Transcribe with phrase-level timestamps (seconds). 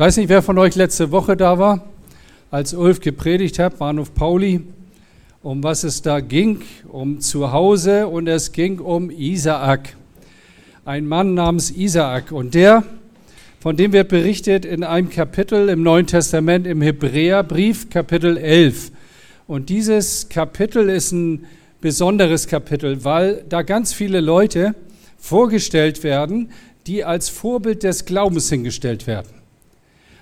[0.00, 1.84] weiß nicht, wer von euch letzte Woche da war,
[2.50, 4.62] als Ulf gepredigt hat, Bahnhof Pauli,
[5.42, 9.94] um was es da ging, um Zuhause und es ging um Isaak.
[10.86, 12.82] Ein Mann namens Isaak und der,
[13.60, 18.92] von dem wird berichtet in einem Kapitel im Neuen Testament im Hebräerbrief, Kapitel 11.
[19.46, 21.44] Und dieses Kapitel ist ein
[21.82, 24.74] besonderes Kapitel, weil da ganz viele Leute
[25.18, 26.52] vorgestellt werden,
[26.86, 29.39] die als Vorbild des Glaubens hingestellt werden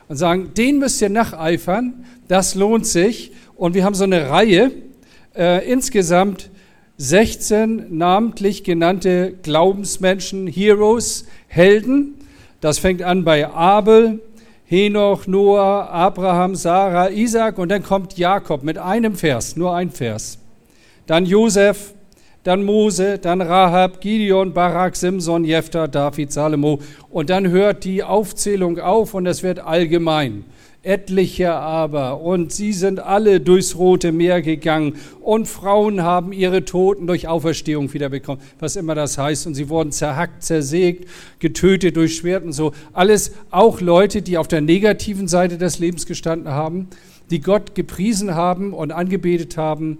[0.08, 3.32] und sagen, den müsst ihr nacheifern, das lohnt sich.
[3.56, 4.70] Und wir haben so eine Reihe,
[5.36, 6.50] äh, insgesamt
[6.96, 12.14] 16 namentlich genannte Glaubensmenschen, Heroes, Helden.
[12.60, 14.20] Das fängt an bei Abel,
[14.64, 20.38] Henoch, Noah, Abraham, Sarah, Isaac und dann kommt Jakob mit einem Vers, nur ein Vers.
[21.06, 21.94] Dann Josef,
[22.44, 26.80] dann Mose, dann Rahab, Gideon, Barak, Simson, Jephthah, David, Salomo.
[27.10, 30.44] Und dann hört die Aufzählung auf und es wird allgemein.
[30.82, 37.06] Etliche aber, und sie sind alle durchs Rote Meer gegangen, und Frauen haben ihre Toten
[37.08, 41.08] durch Auferstehung wiederbekommen, was immer das heißt, und sie wurden zerhackt, zersägt,
[41.40, 42.72] getötet durch Schwert und so.
[42.92, 46.88] Alles auch Leute, die auf der negativen Seite des Lebens gestanden haben,
[47.30, 49.98] die Gott gepriesen haben und angebetet haben,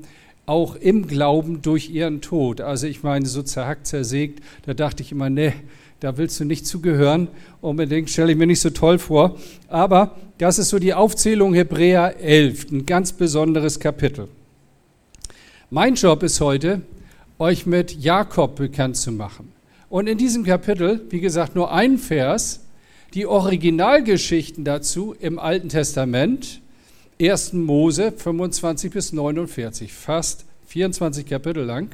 [0.48, 2.60] auch im Glauben durch ihren Tod.
[2.60, 5.52] Also ich meine, so zerhackt, zersägt, da dachte ich immer, ne,
[6.00, 7.28] da willst du nicht zugehören.
[7.60, 9.36] Unbedingt stelle ich mir nicht so toll vor.
[9.68, 14.28] Aber das ist so die Aufzählung Hebräer 11, ein ganz besonderes Kapitel.
[15.70, 16.83] Mein Job ist heute,
[17.38, 19.52] euch mit Jakob bekannt zu machen.
[19.90, 22.60] Und in diesem Kapitel, wie gesagt, nur ein Vers,
[23.14, 26.60] die Originalgeschichten dazu im Alten Testament,
[27.20, 27.52] 1.
[27.55, 31.88] Mose 25 bis 49, fast 24 Kapitel lang.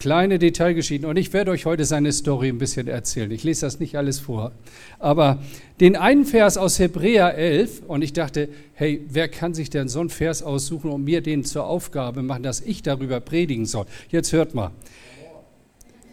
[0.00, 1.08] Kleine Detailgeschichten.
[1.08, 3.30] Und ich werde euch heute seine Story ein bisschen erzählen.
[3.30, 4.52] Ich lese das nicht alles vor.
[4.98, 5.38] Aber
[5.80, 10.00] den einen Vers aus Hebräer 11, und ich dachte, hey, wer kann sich denn so
[10.00, 13.86] einen Vers aussuchen und mir den zur Aufgabe machen, dass ich darüber predigen soll?
[14.10, 14.72] Jetzt hört mal.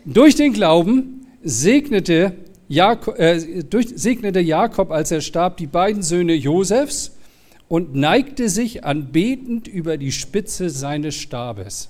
[0.03, 2.33] Durch den Glauben segnete
[2.67, 7.14] Jakob, äh, durch, segnete Jakob, als er starb, die beiden Söhne Josefs
[7.67, 11.89] und neigte sich anbetend über die Spitze seines Stabes.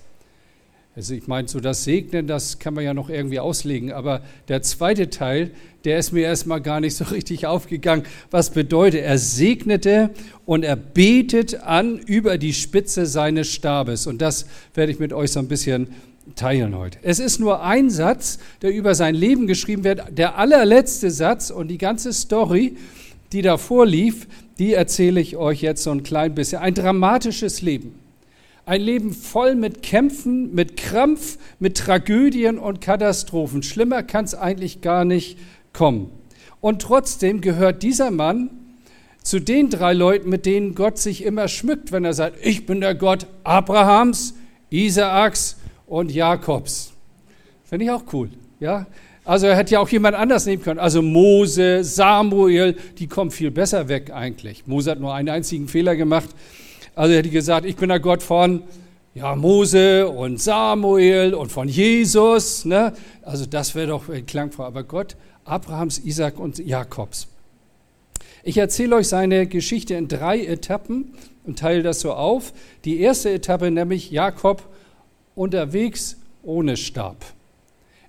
[0.96, 4.62] Also ich meine, so das Segnen, das kann man ja noch irgendwie auslegen, aber der
[4.62, 5.52] zweite Teil,
[5.84, 8.06] der ist mir erstmal gar nicht so richtig aufgegangen.
[8.32, 10.12] Was bedeutet, er segnete
[10.46, 14.08] und er betet an über die Spitze seines Stabes.
[14.08, 15.90] Und das werde ich mit euch so ein bisschen
[16.36, 16.98] teilen heute.
[17.04, 21.68] Es ist nur ein Satz, der über sein Leben geschrieben wird, der allerletzte Satz und
[21.68, 22.78] die ganze Story,
[23.36, 24.28] die davor lief,
[24.60, 26.62] die erzähle ich euch jetzt so ein klein bisschen.
[26.62, 28.00] Ein dramatisches Leben.
[28.66, 33.62] Ein Leben voll mit Kämpfen, mit Krampf, mit Tragödien und Katastrophen.
[33.62, 35.38] Schlimmer kann es eigentlich gar nicht
[35.74, 36.12] kommen.
[36.62, 38.52] Und trotzdem gehört dieser Mann
[39.22, 42.80] zu den drei Leuten, mit denen Gott sich immer schmückt, wenn er sagt, ich bin
[42.80, 44.36] der Gott Abrahams,
[44.70, 45.58] Isaaks
[45.88, 46.94] und Jakobs.
[47.66, 48.30] Finde ich auch cool.
[48.62, 48.88] Ja?
[49.26, 50.80] Also er hätte ja auch jemand anders nehmen können.
[50.80, 54.68] Also Mose, Samuel, die kommen viel besser weg eigentlich.
[54.68, 56.30] Mose hat nur einen einzigen Fehler gemacht.
[56.94, 58.62] Also er hätte gesagt, ich bin der Gott von
[59.16, 62.66] ja, Mose und Samuel und von Jesus.
[62.66, 62.94] Ne?
[63.24, 64.66] Also das wäre doch klangvoll.
[64.66, 67.28] Aber Gott, Abrahams, Isaac und Jakobs.
[68.44, 71.16] Ich erzähle euch seine Geschichte in drei Etappen
[71.46, 72.54] und teile das so auf.
[72.86, 74.62] Die erste Etappe nämlich Jakob
[75.34, 77.35] unterwegs ohne Stab.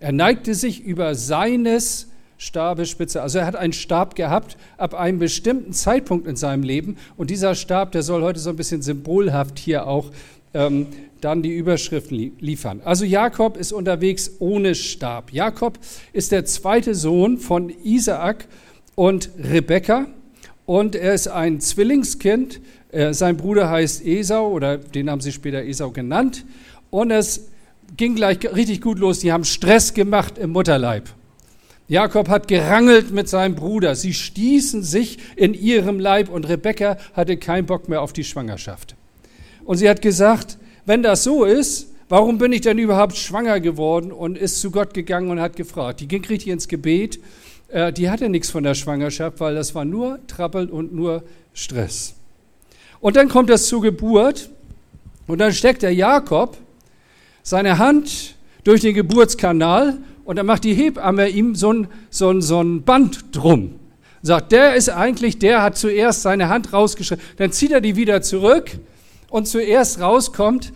[0.00, 2.08] Er neigte sich über seines
[2.38, 3.22] Stabespitze.
[3.22, 6.96] Also er hat einen Stab gehabt ab einem bestimmten Zeitpunkt in seinem Leben.
[7.16, 10.10] Und dieser Stab, der soll heute so ein bisschen symbolhaft hier auch
[10.52, 10.86] ähm,
[11.20, 12.82] dann die Überschriften liefern.
[12.84, 15.32] Also Jakob ist unterwegs ohne Stab.
[15.32, 15.78] Jakob
[16.12, 18.46] ist der zweite Sohn von Isaak
[18.94, 20.06] und Rebekka.
[20.66, 22.60] Und er ist ein Zwillingskind.
[22.92, 26.44] Äh, sein Bruder heißt Esau oder den haben sie später Esau genannt.
[26.90, 27.48] Und es
[27.96, 29.20] ging gleich richtig gut los.
[29.20, 31.08] Die haben Stress gemacht im Mutterleib.
[31.88, 33.94] Jakob hat gerangelt mit seinem Bruder.
[33.94, 38.96] Sie stießen sich in ihrem Leib und Rebekka hatte keinen Bock mehr auf die Schwangerschaft.
[39.64, 44.10] Und sie hat gesagt, wenn das so ist, warum bin ich denn überhaupt schwanger geworden?
[44.10, 46.00] Und ist zu Gott gegangen und hat gefragt.
[46.00, 47.20] Die ging richtig ins Gebet.
[47.68, 51.22] Äh, die hatte nichts von der Schwangerschaft, weil das war nur Trappel und nur
[51.54, 52.14] Stress.
[53.00, 54.50] Und dann kommt es zur Geburt
[55.26, 56.56] und dann steckt der Jakob
[57.46, 58.34] seine Hand
[58.64, 62.82] durch den Geburtskanal und dann macht die Hebamme ihm so ein, so ein, so ein
[62.82, 63.76] Band drum.
[64.20, 67.22] Sagt, der ist eigentlich, der hat zuerst seine Hand rausgeschrieben.
[67.36, 68.72] Dann zieht er die wieder zurück
[69.30, 70.72] und zuerst rauskommt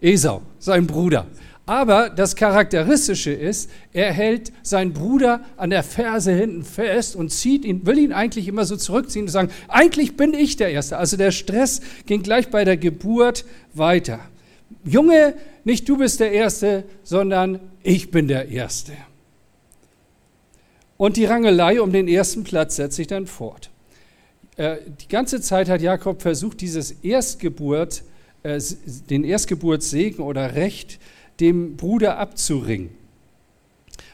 [0.00, 1.26] Esau, sein Bruder.
[1.64, 7.64] Aber das Charakteristische ist, er hält seinen Bruder an der Ferse hinten fest und zieht
[7.64, 10.96] ihn, will ihn eigentlich immer so zurückziehen und sagen, eigentlich bin ich der Erste.
[10.96, 13.44] Also der Stress ging gleich bei der Geburt
[13.74, 14.18] weiter.
[14.84, 15.34] Junge,
[15.64, 18.92] nicht du bist der Erste, sondern ich bin der Erste.
[20.96, 23.70] Und die Rangelei um den ersten Platz setzt sich dann fort.
[24.56, 28.04] Äh, die ganze Zeit hat Jakob versucht, dieses Erstgeburt,
[28.42, 28.60] äh,
[29.10, 30.98] den Erstgeburtssegen oder Recht
[31.40, 32.90] dem Bruder abzuringen.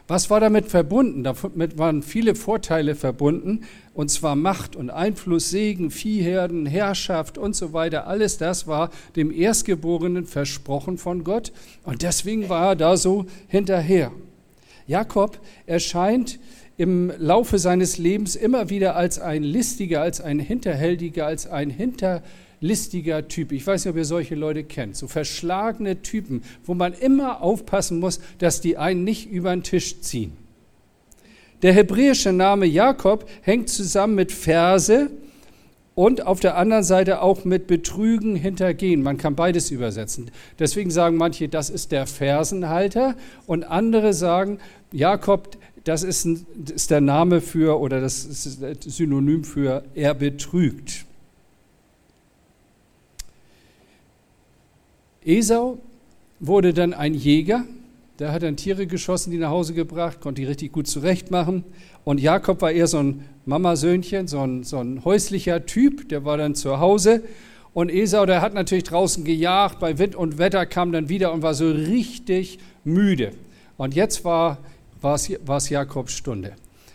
[0.09, 1.23] Was war damit verbunden?
[1.23, 3.61] Damit waren viele Vorteile verbunden,
[3.93, 8.07] und zwar Macht und Einfluss, Segen, Viehherden, Herrschaft und so weiter.
[8.07, 11.53] Alles das war dem Erstgeborenen versprochen von Gott,
[11.85, 14.11] und deswegen war er da so hinterher.
[14.87, 16.39] Jakob erscheint
[16.79, 22.23] im Laufe seines Lebens immer wieder als ein listiger, als ein hinterhältiger, als ein hinter
[22.61, 23.53] listiger Typ.
[23.53, 24.97] Ich weiß nicht, ob ihr solche Leute kennt.
[24.97, 30.01] So verschlagene Typen, wo man immer aufpassen muss, dass die einen nicht über den Tisch
[30.01, 30.37] ziehen.
[31.63, 35.11] Der hebräische Name Jakob hängt zusammen mit Verse
[35.97, 39.03] und auf der anderen Seite auch mit Betrügen, Hintergehen.
[39.03, 40.31] Man kann beides übersetzen.
[40.61, 43.17] Deswegen sagen manche, das ist der Fersenhalter
[43.47, 44.59] und andere sagen,
[44.93, 51.08] Jakob, das ist, ein, ist der Name für oder das ist Synonym für er betrügt.
[55.29, 55.79] Esau
[56.41, 57.65] wurde dann ein Jäger,
[58.19, 61.65] der hat dann Tiere geschossen, die nach Hause gebracht, konnte die richtig gut zurechtmachen.
[62.05, 66.39] Und Jakob war eher so ein Mamasöhnchen, so ein, so ein häuslicher Typ, der war
[66.39, 67.23] dann zu Hause.
[67.75, 71.43] Und Esau, der hat natürlich draußen gejagt, bei Wind und Wetter kam dann wieder und
[71.43, 73.33] war so richtig müde.
[73.77, 74.59] Und jetzt war,
[75.03, 76.55] es Jakobs Stunde.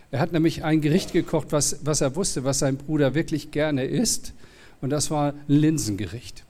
[0.10, 3.86] Er hat nämlich ein Gericht gekocht, was, was er wusste, was sein Bruder wirklich gerne
[3.86, 4.34] isst.
[4.82, 6.44] Und das war ein Linsengericht.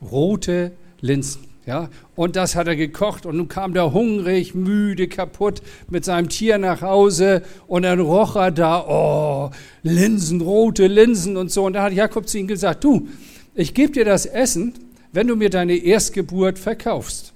[0.00, 0.72] Rote
[1.04, 1.42] Linsen.
[1.66, 6.28] Ja, und das hat er gekocht und nun kam der hungrig, müde, kaputt mit seinem
[6.28, 9.50] Tier nach Hause und dann roch er da, oh,
[9.82, 11.64] Linsen, rote Linsen und so.
[11.64, 13.08] Und da hat Jakob zu ihm gesagt, du,
[13.54, 14.74] ich gebe dir das Essen,
[15.12, 17.32] wenn du mir deine Erstgeburt verkaufst.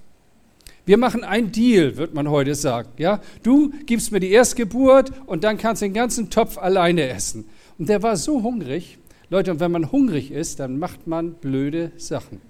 [0.85, 2.89] Wir machen ein Deal, wird man heute sagen.
[2.99, 7.47] Ja, du gibst mir die Erstgeburt und dann kannst du den ganzen Topf alleine essen.
[7.79, 8.99] Und der war so hungrig.
[9.31, 12.41] Leute, und wenn man hungrig ist, dann macht man blöde Sachen.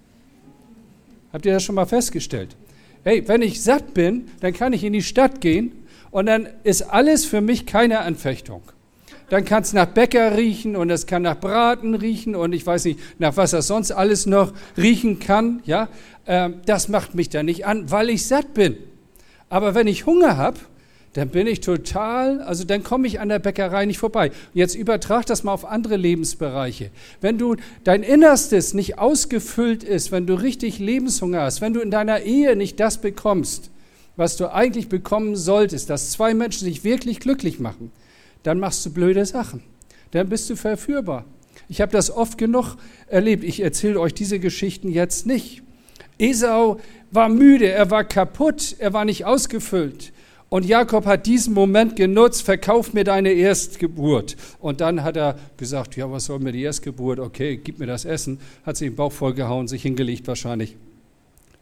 [1.32, 2.56] Habt ihr das schon mal festgestellt?
[3.04, 5.72] Hey, wenn ich satt bin, dann kann ich in die Stadt gehen
[6.10, 8.62] und dann ist alles für mich keine Anfechtung.
[9.28, 12.86] Dann kann es nach Bäcker riechen und es kann nach Braten riechen und ich weiß
[12.86, 15.60] nicht, nach was das sonst alles noch riechen kann.
[15.66, 15.88] Ja,
[16.26, 18.76] ähm, das macht mich da nicht an, weil ich satt bin.
[19.50, 20.58] Aber wenn ich Hunger habe,
[21.14, 24.30] dann bin ich total, also dann komme ich an der Bäckerei nicht vorbei.
[24.52, 26.90] Jetzt übertrag das mal auf andere Lebensbereiche.
[27.20, 31.90] Wenn du dein Innerstes nicht ausgefüllt ist, wenn du richtig Lebenshunger hast, wenn du in
[31.90, 33.70] deiner Ehe nicht das bekommst,
[34.16, 37.90] was du eigentlich bekommen solltest, dass zwei Menschen sich wirklich glücklich machen,
[38.42, 39.62] dann machst du blöde Sachen.
[40.10, 41.24] Dann bist du verführbar.
[41.68, 42.76] Ich habe das oft genug
[43.06, 43.44] erlebt.
[43.44, 45.62] Ich erzähle euch diese Geschichten jetzt nicht.
[46.18, 50.12] Esau war müde, er war kaputt, er war nicht ausgefüllt.
[50.50, 54.36] Und Jakob hat diesen Moment genutzt, verkauf mir deine Erstgeburt.
[54.60, 57.20] Und dann hat er gesagt, ja, was soll mir die Erstgeburt?
[57.20, 58.40] Okay, gib mir das Essen.
[58.64, 60.76] Hat sich den Bauch vollgehauen, sich hingelegt wahrscheinlich.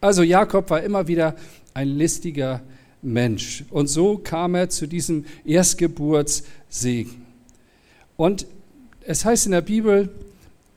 [0.00, 1.34] Also Jakob war immer wieder
[1.74, 2.62] ein listiger
[3.02, 3.64] Mensch.
[3.70, 7.26] Und so kam er zu diesem Erstgeburtssegen.
[8.16, 8.46] Und
[9.00, 10.10] es heißt in der Bibel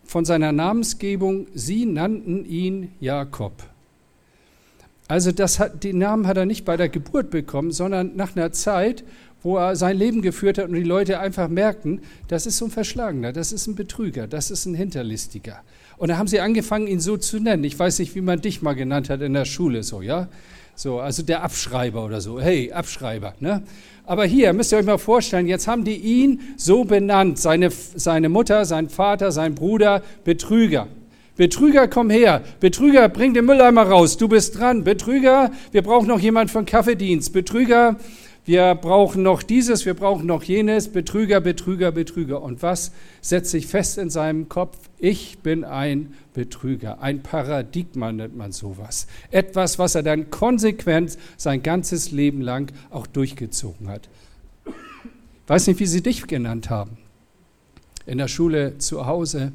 [0.03, 3.68] von seiner Namensgebung, sie nannten ihn Jakob.
[5.09, 8.51] Also das hat, den Namen hat er nicht bei der Geburt bekommen, sondern nach einer
[8.51, 9.03] Zeit,
[9.41, 12.71] wo er sein Leben geführt hat und die Leute einfach merkten, das ist so ein
[12.71, 15.61] Verschlagener, das ist ein Betrüger, das ist ein Hinterlistiger.
[15.97, 17.63] Und da haben sie angefangen, ihn so zu nennen.
[17.63, 20.27] Ich weiß nicht, wie man dich mal genannt hat in der Schule, so, ja?
[20.75, 22.39] So, also der Abschreiber oder so.
[22.39, 23.63] Hey, Abschreiber, ne?
[24.05, 28.29] Aber hier müsst ihr euch mal vorstellen, jetzt haben die ihn so benannt, seine, seine
[28.29, 30.87] Mutter, sein Vater, sein Bruder, Betrüger.
[31.39, 32.43] Betrüger, komm her.
[32.59, 34.17] Betrüger, bring den Mülleimer raus.
[34.17, 34.83] Du bist dran.
[34.83, 37.31] Betrüger, wir brauchen noch jemand von Kaffeedienst.
[37.31, 37.95] Betrüger,
[38.43, 40.89] wir brauchen noch dieses, wir brauchen noch jenes.
[40.89, 42.41] Betrüger, Betrüger, Betrüger.
[42.41, 42.91] Und was
[43.21, 44.89] setzt sich fest in seinem Kopf?
[44.97, 47.01] Ich bin ein Betrüger.
[47.01, 49.07] Ein Paradigma nennt man sowas.
[49.31, 54.09] Etwas, was er dann konsequent sein ganzes Leben lang auch durchgezogen hat.
[54.65, 54.73] Ich
[55.47, 56.97] weiß nicht, wie sie dich genannt haben.
[58.05, 59.53] In der Schule, zu Hause,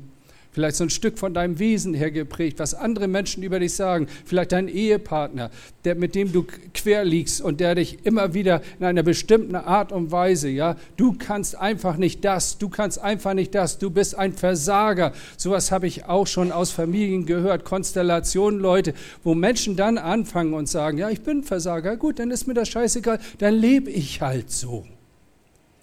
[0.54, 4.06] vielleicht so ein Stück von deinem Wesen her geprägt, was andere Menschen über dich sagen,
[4.24, 5.50] vielleicht dein Ehepartner,
[5.84, 9.90] der, mit dem du quer liegst und der dich immer wieder in einer bestimmten Art
[9.90, 14.16] und Weise, ja, du kannst einfach nicht das, du kannst einfach nicht das, du bist
[14.16, 15.12] ein Versager.
[15.36, 18.94] Sowas habe ich auch schon aus Familien gehört, Konstellationen, Leute,
[19.24, 22.68] wo Menschen dann anfangen und sagen, ja, ich bin Versager, gut, dann ist mir das
[22.68, 24.86] scheißegal, dann lebe ich halt so.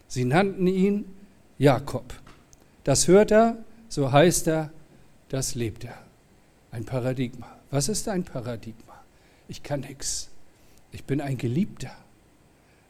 [0.08, 1.06] Sie nannten ihn
[1.58, 2.14] Jakob.
[2.86, 3.58] Das hört er,
[3.92, 4.72] so heißt er,
[5.28, 5.98] das lebt er.
[6.72, 7.48] Ein Paradigma.
[7.72, 9.04] Was ist ein Paradigma?
[9.50, 10.30] Ich kann nichts.
[10.94, 11.92] Ich bin ein Geliebter.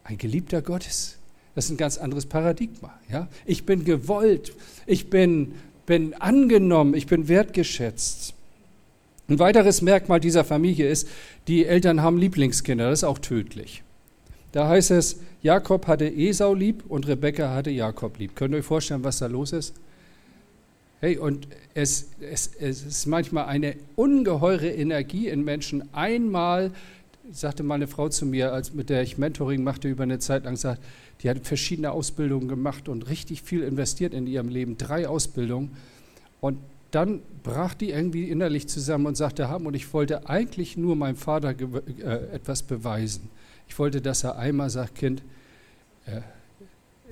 [0.04, 1.18] Ein Geliebter Gottes.
[1.56, 2.94] Das ist ein ganz anderes Paradigma.
[3.10, 3.28] Ja?
[3.46, 4.54] Ich bin gewollt.
[4.86, 5.56] Ich bin,
[5.88, 6.94] bin angenommen.
[6.94, 8.36] Ich bin wertgeschätzt.
[9.28, 11.08] Ein weiteres Merkmal dieser Familie ist,
[11.48, 12.92] die Eltern haben Lieblingskinder.
[12.92, 13.82] Das ist auch tödlich.
[14.52, 18.36] Da heißt es, Jakob hatte Esau lieb und Rebekka hatte Jakob lieb.
[18.36, 19.74] Könnt ihr euch vorstellen, was da los ist?
[21.04, 25.92] Hey, und es, es, es ist manchmal eine ungeheure Energie in Menschen.
[25.96, 26.70] Einmal
[27.32, 30.58] sagte meine Frau zu mir, als mit der ich Mentoring machte über eine Zeit lang,
[30.58, 30.84] sagt,
[31.24, 35.72] die hat verschiedene Ausbildungen gemacht und richtig viel investiert in ihrem Leben, drei Ausbildungen.
[36.40, 36.60] Und
[36.92, 41.16] dann brach die irgendwie innerlich zusammen und sagte, haben und ich wollte eigentlich nur meinem
[41.16, 43.28] Vater äh, etwas beweisen.
[43.68, 45.24] Ich wollte, dass er einmal sagt, Kind,
[46.06, 46.22] äh,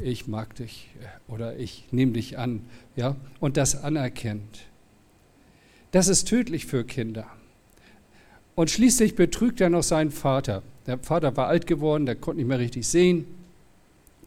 [0.04, 2.62] ich mag dich äh, oder ich nehme dich an,
[2.96, 4.60] ja, und das anerkennt.
[5.92, 7.26] Das ist tödlich für Kinder.
[8.56, 10.64] Und schließlich betrügt er noch seinen Vater.
[10.86, 13.26] Der Vater war alt geworden, der konnte nicht mehr richtig sehen.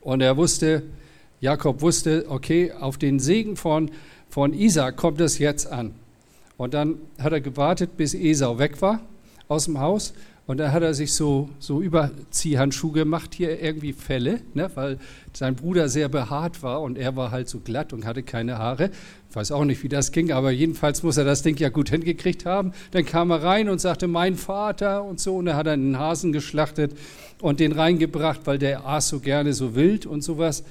[0.00, 0.82] Und er wusste,
[1.40, 3.90] Jakob wusste, okay, auf den Segen von,
[4.28, 5.94] von Isaac kommt es jetzt an.
[6.56, 9.00] Und dann hat er gewartet, bis Esau weg war
[9.52, 10.14] aus dem Haus.
[10.44, 14.98] Und da hat er sich so, so Überziehhandschuhe gemacht, hier irgendwie Felle, ne, weil
[15.32, 18.90] sein Bruder sehr behaart war und er war halt so glatt und hatte keine Haare.
[19.30, 21.90] Ich weiß auch nicht, wie das ging, aber jedenfalls muss er das Ding ja gut
[21.90, 22.72] hingekriegt haben.
[22.90, 25.36] Dann kam er rein und sagte, mein Vater und so.
[25.36, 26.92] Und er hat einen Hasen geschlachtet
[27.40, 30.64] und den reingebracht, weil der aß so gerne so wild und sowas.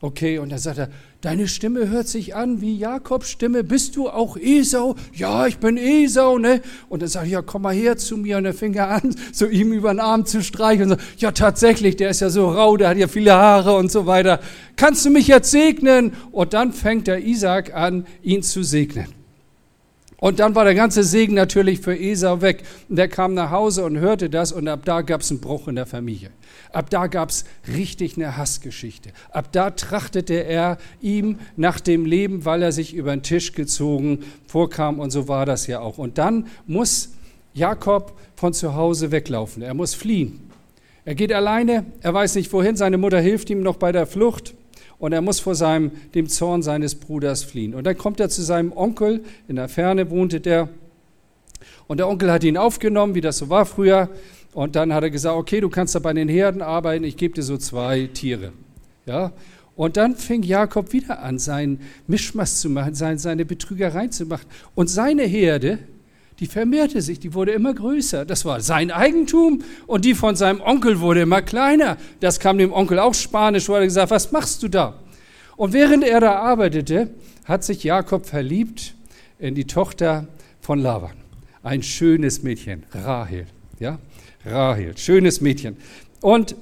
[0.00, 0.90] Okay, und dann sagt er,
[1.22, 3.64] deine Stimme hört sich an wie Jakobs Stimme.
[3.64, 4.94] Bist du auch Esau?
[5.12, 6.60] Ja, ich bin Esau, ne?
[6.88, 8.36] Und dann sagt er, ja, komm mal her zu mir.
[8.36, 11.96] Und er fing an, so ihm über den Arm zu streichen und sagt, ja, tatsächlich,
[11.96, 14.38] der ist ja so rau, der hat ja viele Haare und so weiter.
[14.76, 16.12] Kannst du mich jetzt segnen?
[16.30, 19.17] Und dann fängt der Isaac an, ihn zu segnen.
[20.20, 22.64] Und dann war der ganze Segen natürlich für Esau weg.
[22.88, 25.68] Und der kam nach Hause und hörte das und ab da gab es einen Bruch
[25.68, 26.30] in der Familie.
[26.72, 29.10] Ab da gab es richtig eine Hassgeschichte.
[29.30, 34.24] Ab da trachtete er ihm nach dem Leben, weil er sich über den Tisch gezogen
[34.48, 35.98] vorkam und so war das ja auch.
[35.98, 37.10] Und dann muss
[37.54, 39.62] Jakob von zu Hause weglaufen.
[39.62, 40.50] Er muss fliehen.
[41.04, 44.54] Er geht alleine, er weiß nicht wohin, seine Mutter hilft ihm noch bei der Flucht
[44.98, 47.74] und er muss vor seinem, dem Zorn seines Bruders fliehen.
[47.74, 50.68] Und dann kommt er zu seinem Onkel, in der Ferne wohnte der,
[51.86, 54.08] und der Onkel hat ihn aufgenommen, wie das so war früher,
[54.52, 57.34] und dann hat er gesagt, okay, du kannst da bei den Herden arbeiten, ich gebe
[57.34, 58.52] dir so zwei Tiere.
[59.06, 59.32] Ja?
[59.76, 64.46] Und dann fing Jakob wieder an, seinen Mischmaß zu machen, seine Betrügereien zu machen.
[64.74, 65.78] Und seine Herde,
[66.40, 68.24] die vermehrte sich, die wurde immer größer.
[68.24, 71.96] Das war sein Eigentum und die von seinem Onkel wurde immer kleiner.
[72.20, 74.94] Das kam dem Onkel auch spanisch, wo er gesagt, was machst du da?
[75.56, 77.10] Und während er da arbeitete,
[77.44, 78.94] hat sich Jakob verliebt
[79.40, 80.28] in die Tochter
[80.60, 81.16] von Laban.
[81.64, 83.46] Ein schönes Mädchen, Rahel.
[83.80, 83.98] Ja?
[84.44, 85.76] Rahel, schönes Mädchen.
[86.20, 86.54] Und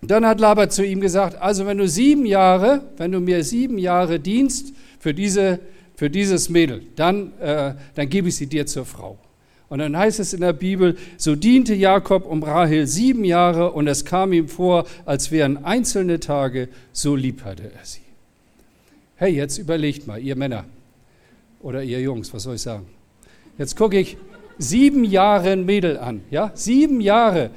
[0.00, 3.76] dann hat Laban zu ihm gesagt, also wenn du sieben Jahre, wenn du mir sieben
[3.76, 5.60] Jahre dienst für diese
[5.96, 9.18] für dieses Mädel, dann, äh, dann gebe ich sie dir zur Frau.
[9.68, 13.88] Und dann heißt es in der Bibel, so diente Jakob um Rahel sieben Jahre und
[13.88, 18.00] es kam ihm vor, als wären einzelne Tage, so lieb hatte er sie.
[19.16, 20.64] Hey, jetzt überlegt mal, ihr Männer
[21.60, 22.86] oder ihr Jungs, was soll ich sagen?
[23.56, 24.16] Jetzt gucke ich
[24.58, 27.50] sieben Jahre ein Mädel an, ja, sieben Jahre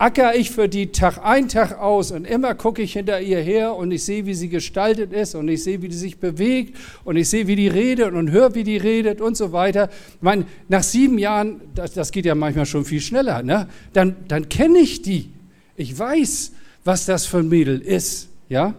[0.00, 3.76] acker ich für die Tag ein, Tag aus und immer gucke ich hinter ihr her
[3.76, 7.16] und ich sehe, wie sie gestaltet ist und ich sehe, wie die sich bewegt und
[7.16, 9.90] ich sehe, wie die redet und höre, wie die redet und so weiter.
[10.14, 13.68] Ich meine, nach sieben Jahren, das, das geht ja manchmal schon viel schneller, ne?
[13.92, 15.30] dann, dann kenne ich die.
[15.76, 16.52] Ich weiß,
[16.82, 18.74] was das für ein Mädel ist, ja.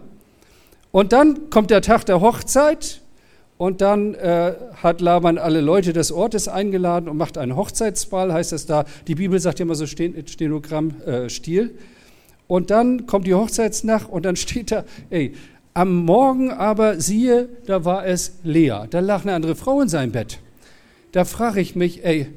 [0.90, 3.01] Und dann kommt der Tag der Hochzeit
[3.58, 8.52] und dann äh, hat Laban alle Leute des Ortes eingeladen und macht einen Hochzeitsball, heißt
[8.52, 8.84] es da.
[9.06, 11.66] Die Bibel sagt ja immer so Stenogramm-Stil.
[11.66, 11.70] Äh,
[12.48, 15.34] und dann kommt die Hochzeitsnacht und dann steht da, ey,
[15.74, 18.86] am Morgen aber siehe, da war es Lea.
[18.90, 20.40] Da lag eine andere Frau in seinem Bett.
[21.12, 22.28] Da frage ich mich, ey,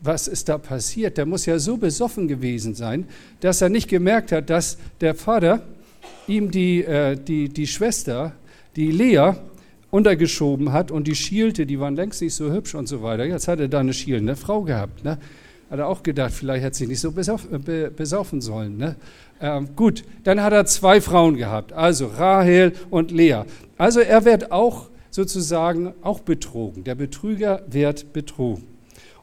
[0.00, 1.18] was ist da passiert?
[1.18, 3.06] Der muss ja so besoffen gewesen sein,
[3.40, 5.62] dass er nicht gemerkt hat, dass der Vater
[6.26, 8.32] ihm die, äh, die, die Schwester,
[8.76, 9.32] die Lea,
[9.96, 13.24] untergeschoben hat und die schielte, die waren längst nicht so hübsch und so weiter.
[13.24, 15.02] Jetzt hat er da eine schielende Frau gehabt.
[15.04, 15.16] Ne?
[15.70, 18.76] Hat er auch gedacht, vielleicht hätte sie nicht so besaufen sollen.
[18.76, 18.96] Ne?
[19.40, 23.44] Ähm, gut, dann hat er zwei Frauen gehabt, also Rahel und Lea.
[23.78, 26.84] Also er wird auch sozusagen auch betrogen.
[26.84, 28.64] Der Betrüger wird betrogen.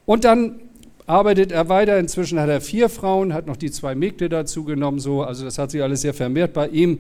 [0.05, 0.59] Und dann
[1.05, 1.99] arbeitet er weiter.
[1.99, 4.99] Inzwischen hat er vier Frauen, hat noch die zwei Mägde dazu genommen.
[4.99, 6.99] So, also das hat sich alles sehr vermehrt bei ihm.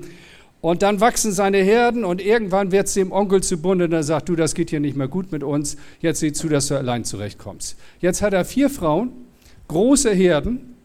[0.63, 4.01] Und dann wachsen seine Herden und irgendwann wird es dem Onkel zu bunt und er
[4.01, 6.75] sagt, du, das geht hier nicht mehr gut mit uns, jetzt sieh zu, dass du
[6.77, 7.75] allein zurechtkommst.
[7.99, 9.11] Jetzt hat er vier Frauen,
[9.67, 10.75] große Herden,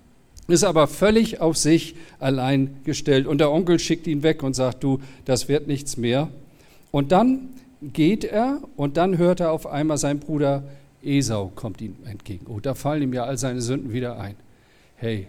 [0.48, 3.28] ist aber völlig auf sich allein gestellt.
[3.28, 6.28] Und der Onkel schickt ihn weg und sagt, du, das wird nichts mehr.
[6.90, 10.64] Und dann geht er und dann hört er auf einmal, sein Bruder
[11.04, 12.46] Esau kommt ihm entgegen.
[12.48, 14.34] Oh, da fallen ihm ja all seine Sünden wieder ein.
[14.96, 15.28] Hey,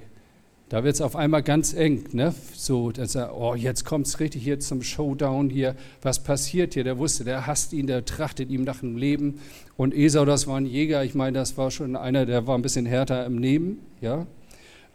[0.69, 2.05] da wird es auf einmal ganz eng.
[2.11, 2.33] Ne?
[2.53, 5.75] So, dass er, oh, jetzt kommt es richtig hier zum Showdown hier.
[6.03, 6.83] Was passiert hier?
[6.83, 9.39] Der wusste, der hasst ihn, der trachtet ihm nach dem Leben.
[9.77, 11.03] Und Esau, das war ein Jäger.
[11.03, 13.79] Ich meine, das war schon einer, der war ein bisschen härter im Nehmen.
[13.99, 14.27] Ja?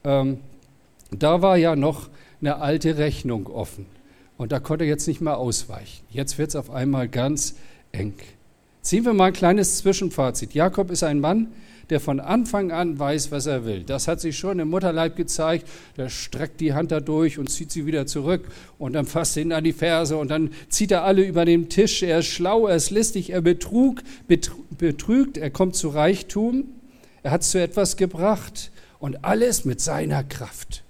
[0.05, 0.39] Ähm,
[1.11, 2.09] da war ja noch
[2.41, 3.87] eine alte Rechnung offen.
[4.37, 6.05] Und da konnte er jetzt nicht mehr ausweichen.
[6.09, 7.57] Jetzt wird es auf einmal ganz
[7.91, 8.15] eng.
[8.85, 10.53] Ziehen wir mal ein kleines Zwischenfazit.
[10.53, 11.55] Jakob ist ein Mann,
[11.89, 13.83] der von Anfang an weiß, was er will.
[13.83, 15.67] Das hat sich schon im Mutterleib gezeigt.
[15.97, 18.47] Der streckt die Hand da durch und zieht sie wieder zurück
[18.79, 22.03] und dann fasst ihn an die Ferse und dann zieht er alle über den Tisch.
[22.03, 24.03] Er ist schlau, er ist listig, er betrug,
[24.71, 26.65] betrügt, er kommt zu Reichtum.
[27.23, 30.85] Er hat zu etwas gebracht und alles mit seiner Kraft.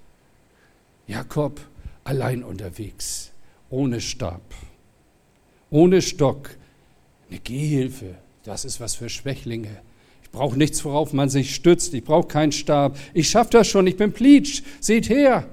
[1.06, 1.60] Jakob
[2.02, 3.30] allein unterwegs,
[3.70, 4.42] ohne Stab,
[5.70, 6.50] ohne Stock,
[7.34, 8.14] eine Gehhilfe.
[8.44, 9.80] Das ist was für Schwächlinge
[10.34, 11.94] brauche nichts, worauf man sich stützt.
[11.94, 12.98] Ich brauche keinen Stab.
[13.14, 13.86] Ich schaffe das schon.
[13.86, 14.62] Ich bin Pleatsch.
[14.80, 15.46] Seht her.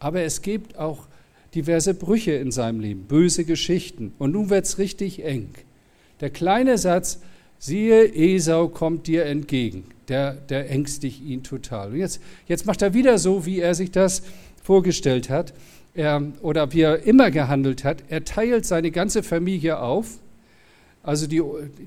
[0.00, 1.06] Aber es gibt auch
[1.54, 4.12] diverse Brüche in seinem Leben, böse Geschichten.
[4.18, 5.50] Und nun wird es richtig eng.
[6.20, 7.20] Der kleine Satz,
[7.58, 11.92] siehe, Esau kommt dir entgegen, der, der ängstigt ihn total.
[11.92, 14.22] Und jetzt, jetzt macht er wieder so, wie er sich das
[14.62, 15.52] vorgestellt hat
[15.94, 18.04] er, oder wie er immer gehandelt hat.
[18.08, 20.18] Er teilt seine ganze Familie auf.
[21.08, 21.42] Also die,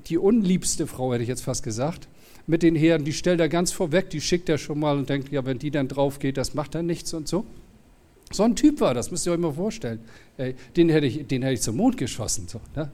[0.08, 2.08] die unliebste Frau, hätte ich jetzt fast gesagt,
[2.48, 5.30] mit den Herren, die stellt er ganz vorweg, die schickt er schon mal und denkt,
[5.30, 7.44] ja, wenn die dann drauf geht, das macht dann nichts und so.
[8.32, 10.00] So ein Typ war das, müsst ihr euch mal vorstellen.
[10.76, 12.48] Den hätte ich, den hätte ich zum Mond geschossen.
[12.48, 12.90] So, ne?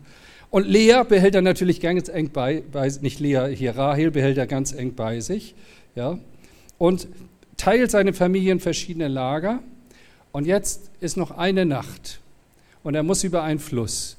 [0.51, 4.47] Und Lea behält er natürlich ganz eng bei, bei, nicht Lea, hier Rahel behält er
[4.47, 5.55] ganz eng bei sich.
[5.95, 6.19] Ja?
[6.77, 7.09] Und
[7.57, 9.61] teilt seine Familie in verschiedene Lager.
[10.33, 12.21] Und jetzt ist noch eine Nacht.
[12.83, 14.18] Und er muss über einen Fluss.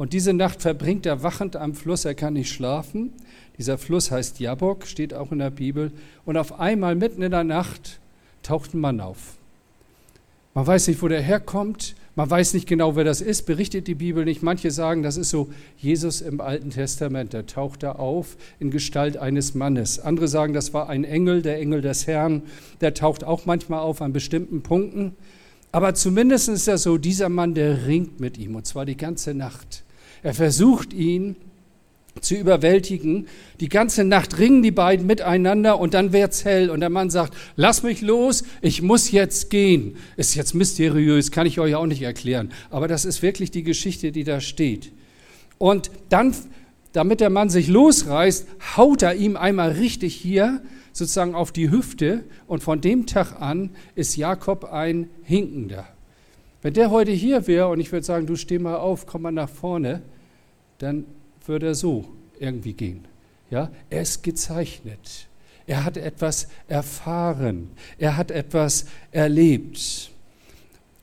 [0.00, 3.12] Und diese Nacht verbringt er wachend am Fluss, er kann nicht schlafen.
[3.58, 5.92] Dieser Fluss heißt Jabok, steht auch in der Bibel.
[6.24, 8.00] Und auf einmal mitten in der Nacht
[8.42, 9.34] taucht ein Mann auf.
[10.54, 11.96] Man weiß nicht, wo der herkommt.
[12.14, 14.42] Man weiß nicht genau, wer das ist, berichtet die Bibel nicht.
[14.42, 17.34] Manche sagen, das ist so Jesus im Alten Testament.
[17.34, 20.00] Der taucht da auf in Gestalt eines Mannes.
[20.00, 22.44] Andere sagen, das war ein Engel, der Engel des Herrn.
[22.80, 25.14] Der taucht auch manchmal auf an bestimmten Punkten.
[25.72, 29.34] Aber zumindest ist er so, dieser Mann, der ringt mit ihm, und zwar die ganze
[29.34, 29.84] Nacht.
[30.22, 31.36] Er versucht ihn
[32.20, 33.28] zu überwältigen.
[33.60, 37.34] Die ganze Nacht ringen die beiden miteinander und dann wird's hell und der Mann sagt,
[37.56, 39.96] lass mich los, ich muss jetzt gehen.
[40.16, 44.12] Ist jetzt mysteriös, kann ich euch auch nicht erklären, aber das ist wirklich die Geschichte,
[44.12, 44.92] die da steht.
[45.58, 46.34] Und dann,
[46.92, 52.24] damit der Mann sich losreißt, haut er ihm einmal richtig hier sozusagen auf die Hüfte
[52.46, 55.86] und von dem Tag an ist Jakob ein Hinkender.
[56.62, 59.32] Wenn der heute hier wäre und ich würde sagen, du steh mal auf, komm mal
[59.32, 60.02] nach vorne,
[60.78, 61.04] dann
[61.46, 62.04] würde er so
[62.38, 63.06] irgendwie gehen.
[63.50, 65.26] Ja, er ist gezeichnet.
[65.66, 67.70] Er hat etwas erfahren.
[67.98, 70.10] Er hat etwas erlebt.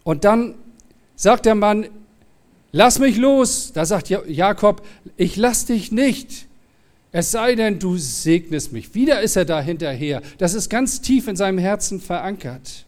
[0.03, 0.55] Und dann
[1.15, 1.87] sagt der Mann,
[2.71, 3.71] lass mich los.
[3.73, 6.47] Da sagt Jakob, ich lass dich nicht.
[7.11, 8.93] Es sei denn, du segnest mich.
[8.93, 10.21] Wieder ist er da hinterher.
[10.37, 12.86] Das ist ganz tief in seinem Herzen verankert.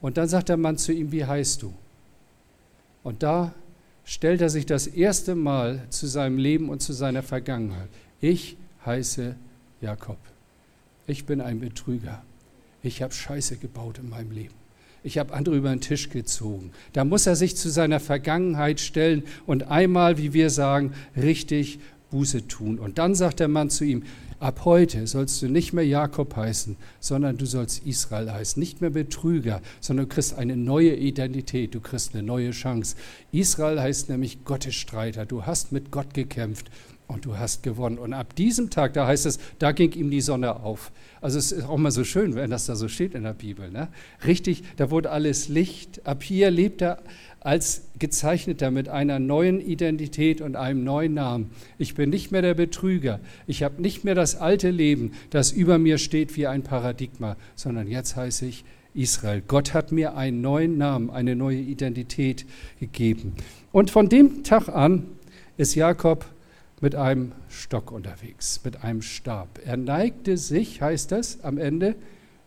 [0.00, 1.72] Und dann sagt der Mann zu ihm, wie heißt du?
[3.02, 3.52] Und da
[4.04, 7.88] stellt er sich das erste Mal zu seinem Leben und zu seiner Vergangenheit.
[8.20, 9.36] Ich heiße
[9.80, 10.18] Jakob.
[11.06, 12.22] Ich bin ein Betrüger.
[12.82, 14.54] Ich habe Scheiße gebaut in meinem Leben.
[15.02, 16.72] Ich habe andere über den Tisch gezogen.
[16.92, 21.78] Da muss er sich zu seiner Vergangenheit stellen und einmal, wie wir sagen, richtig
[22.10, 22.78] Buße tun.
[22.78, 24.02] Und dann sagt der Mann zu ihm,
[24.38, 28.58] ab heute sollst du nicht mehr Jakob heißen, sondern du sollst Israel heißen.
[28.60, 32.96] Nicht mehr Betrüger, sondern du kriegst eine neue Identität, du kriegst eine neue Chance.
[33.32, 35.26] Israel heißt nämlich Gottes Streiter.
[35.26, 36.70] Du hast mit Gott gekämpft
[37.10, 37.98] und du hast gewonnen.
[37.98, 40.92] Und ab diesem Tag, da heißt es, da ging ihm die Sonne auf.
[41.20, 43.70] Also es ist auch mal so schön, wenn das da so steht in der Bibel.
[43.70, 43.88] Ne?
[44.26, 46.06] Richtig, da wurde alles Licht.
[46.06, 47.02] Ab hier lebt er
[47.40, 51.50] als gezeichneter mit einer neuen Identität und einem neuen Namen.
[51.78, 53.18] Ich bin nicht mehr der Betrüger.
[53.46, 57.88] Ich habe nicht mehr das alte Leben, das über mir steht wie ein Paradigma, sondern
[57.88, 59.42] jetzt heiße ich Israel.
[59.46, 62.44] Gott hat mir einen neuen Namen, eine neue Identität
[62.78, 63.34] gegeben.
[63.72, 65.06] Und von dem Tag an
[65.56, 66.26] ist Jakob
[66.80, 69.60] mit einem Stock unterwegs, mit einem Stab.
[69.64, 71.94] Er neigte sich, heißt das am Ende,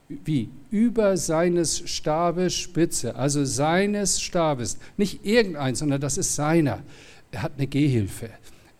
[0.10, 0.50] wie?
[0.70, 4.78] Über seines Stabes Spitze, also seines Stabes.
[4.98, 6.84] Nicht irgendein, sondern das ist seiner.
[7.32, 8.30] Er hat eine Gehhilfe.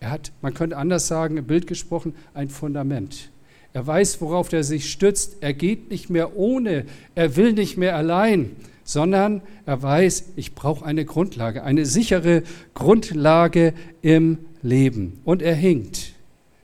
[0.00, 3.30] Er hat, man könnte anders sagen, im Bild gesprochen, ein Fundament.
[3.72, 5.38] Er weiß, worauf er sich stützt.
[5.40, 6.84] Er geht nicht mehr ohne.
[7.14, 12.42] Er will nicht mehr allein, sondern er weiß, ich brauche eine Grundlage, eine sichere
[12.74, 15.20] Grundlage im Leben.
[15.24, 16.12] Und er hinkt.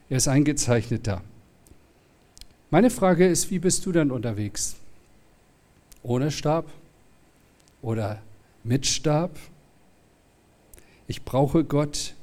[0.09, 1.23] Er ist eingezeichneter.
[2.73, 4.77] Meine Frage ist, wie bist du dann unterwegs?
[6.05, 6.71] Ohne Stab
[7.83, 8.23] oder
[8.63, 9.37] mit Stab?
[11.09, 12.15] Ich brauche Gott.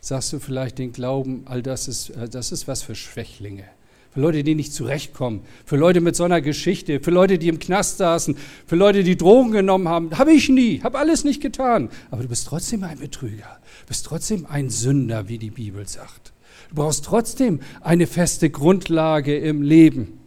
[0.00, 3.62] Sagst du vielleicht den Glauben, all das ist, äh, das ist was für Schwächlinge,
[4.10, 7.60] für Leute, die nicht zurechtkommen, für Leute mit so einer Geschichte, für Leute, die im
[7.60, 8.36] Knast saßen,
[8.66, 10.18] für Leute, die Drogen genommen haben.
[10.18, 11.88] Habe ich nie, habe alles nicht getan.
[12.10, 16.31] Aber du bist trotzdem ein Betrüger, bist trotzdem ein Sünder, wie die Bibel sagt.
[16.72, 20.18] Du brauchst trotzdem eine feste Grundlage im Leben.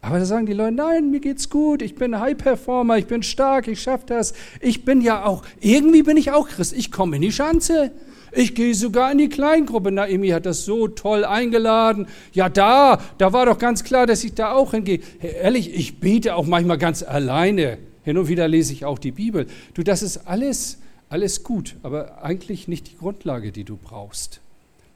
[0.00, 3.22] Aber da sagen die Leute, nein, mir geht's gut, ich bin High Performer, ich bin
[3.22, 4.32] stark, ich schaffe das.
[4.60, 7.92] Ich bin ja auch, irgendwie bin ich auch Christ, ich komme in die Schanze.
[8.32, 9.92] Ich gehe sogar in die Kleingruppe.
[9.92, 12.08] Naomi hat das so toll eingeladen.
[12.32, 14.98] Ja, da, da war doch ganz klar, dass ich da auch hingehe.
[15.20, 17.78] Hey, ehrlich, ich bete auch manchmal ganz alleine.
[18.02, 19.46] Hin und wieder lese ich auch die Bibel.
[19.74, 24.40] Du, das ist alles, alles gut, aber eigentlich nicht die Grundlage, die du brauchst.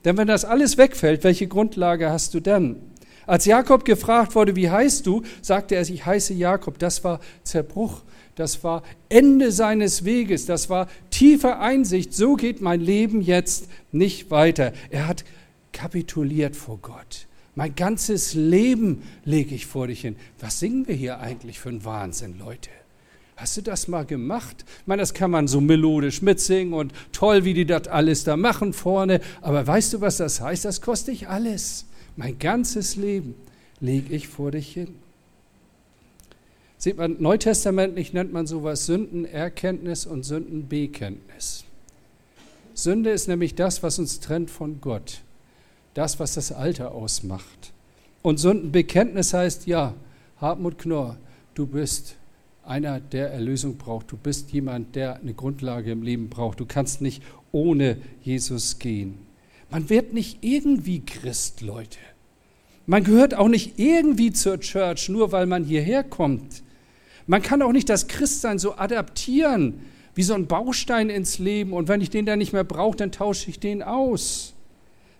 [0.05, 2.77] Denn wenn das alles wegfällt, welche Grundlage hast du dann?
[3.25, 6.77] Als Jakob gefragt wurde, wie heißt du, sagte er, ich heiße Jakob.
[6.77, 8.01] Das war Zerbruch,
[8.35, 12.13] das war Ende seines Weges, das war tiefe Einsicht.
[12.13, 14.73] So geht mein Leben jetzt nicht weiter.
[14.89, 15.23] Er hat
[15.71, 17.27] kapituliert vor Gott.
[17.55, 20.15] Mein ganzes Leben lege ich vor dich hin.
[20.39, 22.69] Was singen wir hier eigentlich für einen Wahnsinn, Leute?
[23.35, 24.63] Hast du das mal gemacht?
[24.81, 28.37] Ich meine, das kann man so melodisch mitsingen und toll, wie die das alles da
[28.37, 29.21] machen vorne.
[29.41, 30.65] Aber weißt du, was das heißt?
[30.65, 31.85] Das kostet dich alles.
[32.15, 33.33] Mein ganzes Leben
[33.79, 34.95] lege ich vor dich hin.
[36.77, 41.63] Sieht man, neutestamentlich nennt man sowas Sündenerkenntnis und Sündenbekenntnis.
[42.73, 45.21] Sünde ist nämlich das, was uns trennt von Gott.
[45.93, 47.71] Das, was das Alter ausmacht.
[48.21, 49.93] Und Sündenbekenntnis heißt, ja,
[50.41, 51.17] Hartmut Knorr,
[51.55, 52.15] du bist
[52.65, 54.11] einer, der Erlösung braucht.
[54.11, 56.59] Du bist jemand, der eine Grundlage im Leben braucht.
[56.59, 57.21] Du kannst nicht
[57.51, 59.17] ohne Jesus gehen.
[59.69, 61.99] Man wird nicht irgendwie Christ, Leute.
[62.85, 66.63] Man gehört auch nicht irgendwie zur Church, nur weil man hierher kommt.
[67.27, 69.81] Man kann auch nicht das Christsein so adaptieren,
[70.15, 71.73] wie so ein Baustein ins Leben.
[71.73, 74.53] Und wenn ich den dann nicht mehr brauche, dann tausche ich den aus.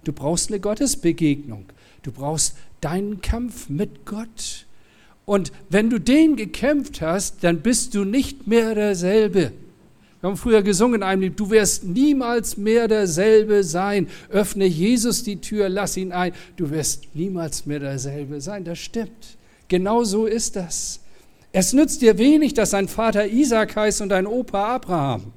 [0.03, 1.65] Du brauchst eine Gottesbegegnung.
[2.01, 4.65] Du brauchst deinen Kampf mit Gott.
[5.25, 9.53] Und wenn du den gekämpft hast, dann bist du nicht mehr derselbe.
[10.19, 14.07] Wir haben früher gesungen in einem Lied, du wirst niemals mehr derselbe sein.
[14.29, 16.33] Öffne Jesus die Tür, lass ihn ein.
[16.55, 18.63] Du wirst niemals mehr derselbe sein.
[18.63, 19.37] Das stimmt.
[19.67, 21.01] Genau so ist das.
[21.51, 25.33] Es nützt dir wenig, dass dein Vater Isaac heißt und dein Opa Abraham.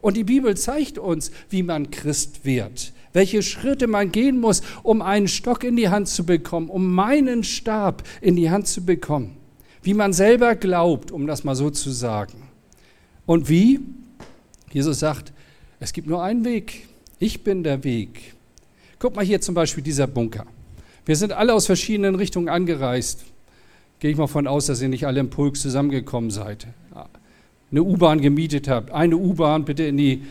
[0.00, 5.02] Und die Bibel zeigt uns, wie man Christ wird welche Schritte man gehen muss, um
[5.02, 9.36] einen Stock in die Hand zu bekommen, um meinen Stab in die Hand zu bekommen.
[9.82, 12.42] Wie man selber glaubt, um das mal so zu sagen.
[13.26, 13.80] Und wie?
[14.72, 15.32] Jesus sagt,
[15.80, 16.86] es gibt nur einen Weg.
[17.18, 18.34] Ich bin der Weg.
[18.98, 20.46] Guck mal hier zum Beispiel dieser Bunker.
[21.06, 23.24] Wir sind alle aus verschiedenen Richtungen angereist.
[23.98, 26.66] Gehe ich mal von aus, dass ihr nicht alle im Pulk zusammengekommen seid.
[27.70, 28.90] Eine U-Bahn gemietet habt.
[28.90, 30.22] Eine U-Bahn bitte in die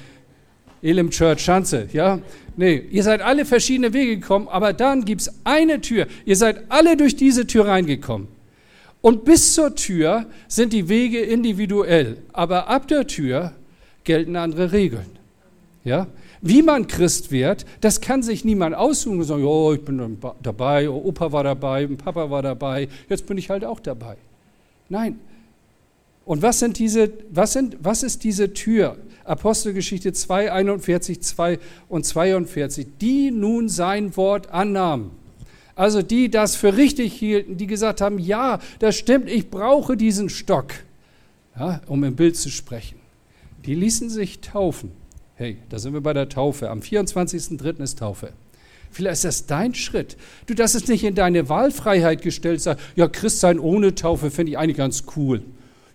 [0.82, 2.20] Elim Church Schanze, ja?
[2.56, 6.08] Nee, ihr seid alle verschiedene Wege gekommen, aber dann gibt es eine Tür.
[6.26, 8.28] Ihr seid alle durch diese Tür reingekommen.
[9.02, 13.54] Und bis zur Tür sind die Wege individuell, aber ab der Tür
[14.04, 15.06] gelten andere Regeln.
[15.86, 16.08] Ja?
[16.42, 20.90] Wie man Christ wird, das kann sich niemand aussuchen und sagen, oh, ich bin dabei,
[20.90, 24.18] oh, Opa war dabei, Papa war dabei, jetzt bin ich halt auch dabei.
[24.90, 25.20] Nein.
[26.26, 28.98] Und was, sind diese, was, sind, was ist diese Tür?
[29.30, 35.12] Apostelgeschichte 2, 41, 2 und 42, die nun sein Wort annahmen.
[35.76, 40.30] Also die das für richtig hielten, die gesagt haben, ja, das stimmt, ich brauche diesen
[40.30, 40.74] Stock,
[41.58, 43.00] ja, um im Bild zu sprechen.
[43.66, 44.92] Die ließen sich taufen.
[45.36, 46.70] Hey, da sind wir bei der Taufe.
[46.70, 47.82] Am 24.03.
[47.82, 48.34] ist Taufe.
[48.92, 50.18] Vielleicht ist das dein Schritt.
[50.48, 52.62] Du, das ist nicht in deine Wahlfreiheit gestellt.
[52.62, 55.44] Sag, ja, Christsein ohne Taufe finde ich eigentlich ganz cool.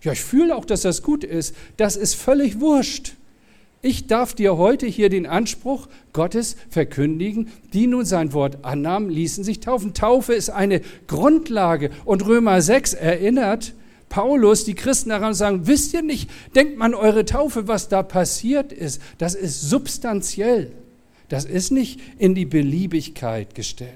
[0.01, 1.55] Ja, ich fühle auch, dass das gut ist.
[1.77, 3.13] Das ist völlig wurscht.
[3.85, 9.43] Ich darf dir heute hier den Anspruch Gottes verkündigen, die nun sein Wort annahmen, ließen
[9.43, 9.93] sich taufen.
[9.93, 11.91] Taufe ist eine Grundlage.
[12.03, 13.75] Und Römer 6 erinnert
[14.09, 18.01] Paulus die Christen daran und sagen, wisst ihr nicht, denkt man eure Taufe, was da
[18.01, 20.71] passiert ist, das ist substanziell.
[21.29, 23.91] Das ist nicht in die Beliebigkeit gestellt.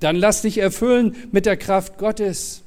[0.00, 2.62] Dann lass dich erfüllen mit der Kraft Gottes.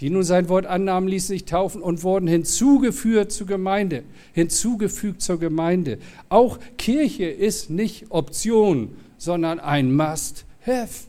[0.00, 4.02] Die nun sein Wort annahmen, ließen sich taufen und wurden hinzugeführt zur Gemeinde,
[4.34, 5.98] hinzugefügt zur Gemeinde.
[6.28, 11.06] Auch Kirche ist nicht Option, sondern ein Must-Have.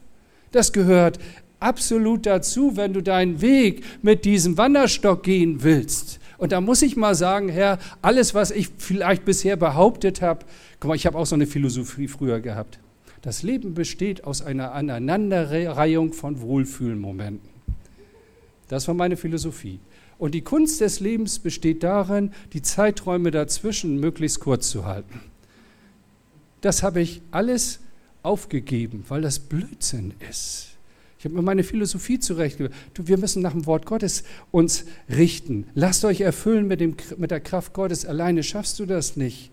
[0.51, 1.19] Das gehört
[1.59, 6.19] absolut dazu, wenn du deinen Weg mit diesem Wanderstock gehen willst.
[6.37, 10.45] Und da muss ich mal sagen, Herr, alles, was ich vielleicht bisher behauptet habe,
[10.79, 12.79] guck mal, ich habe auch so eine Philosophie früher gehabt.
[13.21, 17.56] Das Leben besteht aus einer Aneinanderreihung von Wohlfühlmomenten.
[18.67, 19.79] Das war meine Philosophie.
[20.17, 25.21] Und die Kunst des Lebens besteht darin, die Zeiträume dazwischen möglichst kurz zu halten.
[26.61, 27.79] Das habe ich alles
[28.23, 30.69] aufgegeben, weil das Blödsinn ist.
[31.19, 32.75] Ich habe mir meine Philosophie zurechtgelegt.
[32.95, 35.65] Wir müssen nach dem Wort Gottes uns richten.
[35.73, 38.05] Lasst euch erfüllen mit, dem, mit der Kraft Gottes.
[38.05, 39.51] Alleine schaffst du das nicht.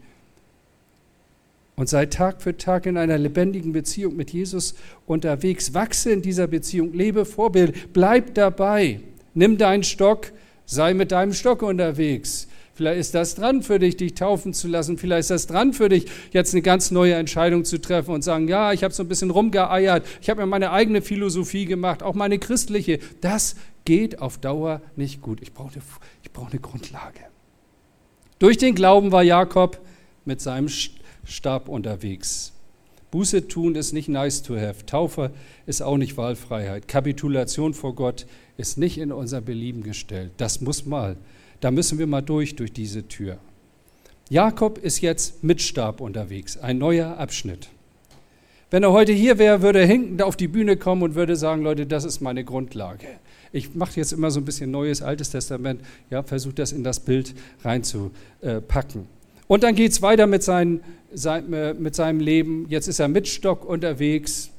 [1.76, 4.74] Und sei Tag für Tag in einer lebendigen Beziehung mit Jesus
[5.06, 5.74] unterwegs.
[5.74, 9.00] Wachse in dieser Beziehung, lebe Vorbild, bleib dabei.
[9.34, 10.32] Nimm deinen Stock,
[10.66, 12.46] sei mit deinem Stock unterwegs.
[12.74, 14.98] Vielleicht ist das dran für dich, dich taufen zu lassen.
[14.98, 18.48] Vielleicht ist das dran für dich, jetzt eine ganz neue Entscheidung zu treffen und sagen,
[18.48, 22.14] ja, ich habe so ein bisschen rumgeeiert, ich habe mir meine eigene Philosophie gemacht, auch
[22.14, 22.98] meine christliche.
[23.20, 25.40] Das geht auf Dauer nicht gut.
[25.40, 25.82] Ich brauche eine,
[26.24, 27.20] ich brauche eine Grundlage.
[28.40, 29.80] Durch den Glauben war Jakob
[30.24, 30.68] mit seinem
[31.24, 32.52] Stab unterwegs.
[33.10, 34.86] Buße tun ist nicht nice to have.
[34.86, 35.30] Taufe
[35.66, 36.88] ist auch nicht Wahlfreiheit.
[36.88, 40.32] Kapitulation vor Gott ist nicht in unser Belieben gestellt.
[40.36, 41.16] Das muss mal
[41.64, 43.38] da müssen wir mal durch, durch diese Tür.
[44.28, 47.70] Jakob ist jetzt mit Stab unterwegs, ein neuer Abschnitt.
[48.70, 51.62] Wenn er heute hier wäre, würde er hinkend auf die Bühne kommen und würde sagen,
[51.62, 53.06] Leute, das ist meine Grundlage.
[53.50, 57.00] Ich mache jetzt immer so ein bisschen Neues, Altes Testament, ja, versuche das in das
[57.00, 59.06] Bild reinzupacken.
[59.46, 60.80] Und dann geht es weiter mit, seinen,
[61.24, 62.66] äh, mit seinem Leben.
[62.68, 64.50] Jetzt ist er mit Stock unterwegs,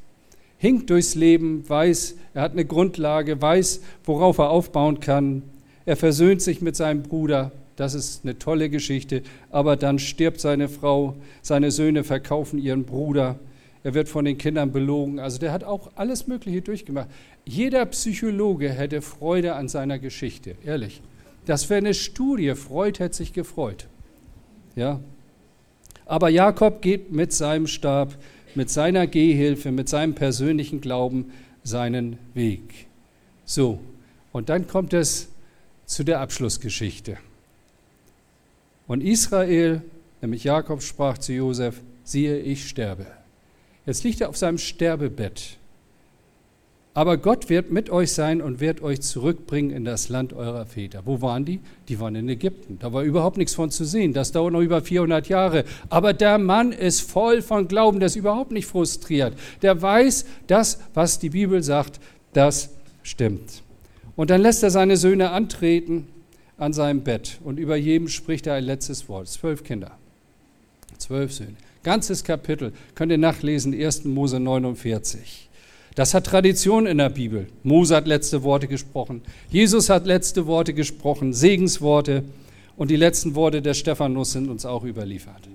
[0.58, 5.44] hinkt durchs Leben, weiß, er hat eine Grundlage, weiß, worauf er aufbauen kann.
[5.86, 7.52] Er versöhnt sich mit seinem Bruder.
[7.76, 9.22] Das ist eine tolle Geschichte.
[9.50, 13.40] Aber dann stirbt seine Frau, seine Söhne verkaufen ihren Bruder.
[13.84, 15.20] Er wird von den Kindern belogen.
[15.20, 17.10] Also der hat auch alles Mögliche durchgemacht.
[17.46, 21.02] Jeder Psychologe hätte Freude an seiner Geschichte, ehrlich.
[21.46, 22.56] Das wäre eine Studie.
[22.56, 23.88] Freud hätte sich gefreut.
[24.76, 25.00] Ja.
[26.06, 28.16] Aber Jakob geht mit seinem Stab,
[28.54, 31.32] mit seiner Gehhilfe, mit seinem persönlichen Glauben
[31.64, 32.88] seinen Weg.
[33.46, 33.80] So,
[34.32, 35.30] und dann kommt es
[35.86, 37.18] zu der Abschlussgeschichte.
[38.88, 39.82] Und Israel,
[40.22, 43.08] nämlich Jakob, sprach zu Josef: Siehe, ich sterbe.
[43.86, 45.58] Jetzt liegt er auf seinem Sterbebett.
[46.96, 51.02] Aber Gott wird mit euch sein und wird euch zurückbringen in das Land eurer Väter.
[51.04, 51.60] Wo waren die?
[51.90, 52.80] Die waren in Ägypten.
[52.80, 54.14] Da war überhaupt nichts von zu sehen.
[54.14, 55.66] Das dauert noch über 400 Jahre.
[55.90, 59.34] Aber der Mann ist voll von Glauben, der ist überhaupt nicht frustriert.
[59.62, 62.00] Der weiß, das, was die Bibel sagt,
[62.32, 62.70] das
[63.04, 63.62] stimmt.
[64.16, 66.08] Und dann lässt er seine Söhne antreten
[66.58, 69.28] an seinem Bett und über jedem spricht er ein letztes Wort.
[69.28, 69.92] Zwölf Kinder,
[70.98, 71.56] zwölf Söhne.
[71.84, 74.06] Ganzes Kapitel könnt ihr nachlesen, 1.
[74.06, 75.45] Mose 49.
[75.96, 77.48] Das hat Tradition in der Bibel.
[77.64, 82.24] Mose hat letzte Worte gesprochen, Jesus hat letzte Worte gesprochen, Segensworte
[82.76, 85.50] und die letzten Worte der Stephanus sind uns auch überliefert.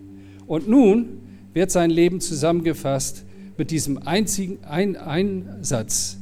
[0.47, 1.21] Und nun
[1.53, 3.25] wird sein Leben zusammengefasst
[3.59, 6.17] mit diesem einzigen ein Einsatz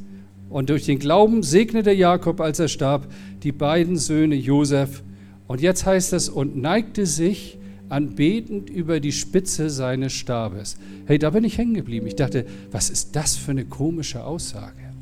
[0.50, 3.06] und durch den Glauben segnete Jakob, als er starb,
[3.42, 5.02] die beiden Söhne Josef.
[5.46, 7.57] Und jetzt heißt es, und neigte sich
[7.88, 10.76] anbetend über die Spitze seines Stabes.
[11.06, 12.06] Hey, da bin ich hängen geblieben.
[12.06, 14.92] Ich dachte, was ist das für eine komische Aussage?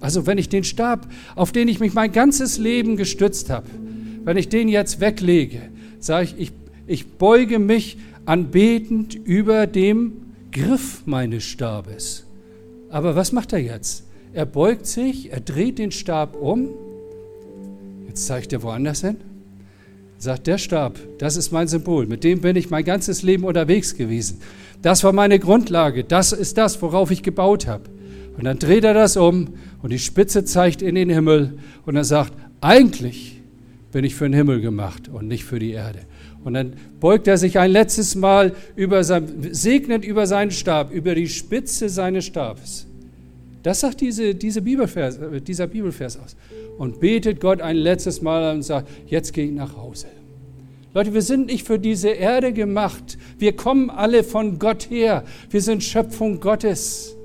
[0.00, 3.68] Also wenn ich den Stab, auf den ich mich mein ganzes Leben gestützt habe,
[4.24, 5.60] wenn ich den jetzt weglege,
[6.00, 6.52] sage ich, ich,
[6.86, 10.12] ich beuge mich anbetend über dem
[10.50, 12.24] Griff meines Stabes.
[12.90, 14.04] Aber was macht er jetzt?
[14.32, 16.70] Er beugt sich, er dreht den Stab um.
[18.08, 19.16] Jetzt zeigt er woanders hin.
[20.22, 22.06] Sagt, der Stab, das ist mein Symbol.
[22.06, 24.38] Mit dem bin ich mein ganzes Leben unterwegs gewesen.
[24.80, 26.04] Das war meine Grundlage.
[26.04, 27.90] Das ist das, worauf ich gebaut habe.
[28.36, 32.04] Und dann dreht er das um und die Spitze zeigt in den Himmel und er
[32.04, 33.42] sagt, eigentlich
[33.90, 35.98] bin ich für den Himmel gemacht und nicht für die Erde.
[36.44, 41.16] Und dann beugt er sich ein letztes Mal über sein, segnet über seinen Stab, über
[41.16, 42.86] die Spitze seines Stabes.
[43.62, 46.36] Das sagt diese, diese Bibelvers, dieser Bibelvers aus.
[46.78, 50.08] Und betet Gott ein letztes Mal und sagt, jetzt gehe ich nach Hause.
[50.94, 53.16] Leute, wir sind nicht für diese Erde gemacht.
[53.38, 55.24] Wir kommen alle von Gott her.
[55.48, 57.16] Wir sind Schöpfung Gottes.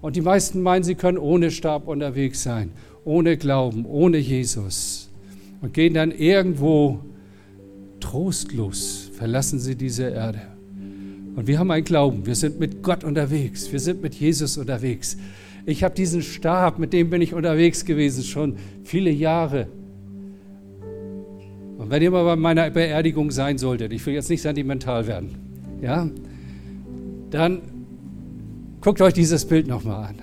[0.00, 2.72] Und die meisten meinen, sie können ohne Stab unterwegs sein,
[3.04, 5.10] ohne Glauben, ohne Jesus.
[5.60, 7.00] Und gehen dann irgendwo
[8.00, 10.57] trostlos, verlassen sie diese Erde.
[11.38, 15.16] Und wir haben einen Glauben, wir sind mit Gott unterwegs, wir sind mit Jesus unterwegs.
[15.66, 19.68] Ich habe diesen Stab, mit dem bin ich unterwegs gewesen, schon viele Jahre.
[21.78, 25.36] Und wenn ihr mal bei meiner Beerdigung sein solltet, ich will jetzt nicht sentimental werden,
[25.80, 26.10] ja,
[27.30, 27.62] dann
[28.80, 30.16] Guckt euch dieses Bild nochmal an.